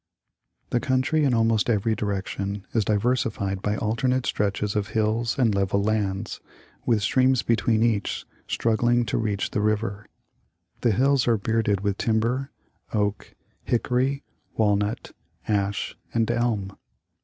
The 0.71 0.79
country 0.79 1.25
in 1.25 1.35
almost 1.35 1.69
every 1.69 1.93
direction 1.93 2.65
is 2.73 2.83
diversi 2.83 3.31
fied 3.31 3.61
by 3.61 3.75
alternate 3.77 4.25
stretches 4.25 4.75
of 4.75 4.87
hills 4.87 5.37
and 5.37 5.53
level 5.53 5.79
lands, 5.83 6.39
with 6.87 7.03
streams 7.03 7.43
between 7.43 7.83
each 7.83 8.25
struggling 8.47 9.05
to 9.05 9.19
reach 9.19 9.51
the 9.51 9.61
river. 9.61 10.07
The 10.79 10.91
hills 10.93 11.27
are 11.27 11.37
bearded 11.37 11.81
with 11.81 11.99
timber— 11.99 12.49
oak, 12.95 13.35
hickory, 13.63 14.23
walnut, 14.57 15.11
ash, 15.47 15.95
and 16.15 16.31
elm. 16.31 16.75